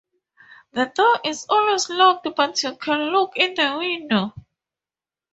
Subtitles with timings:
[0.71, 4.33] The door is always locked but you can look in the window.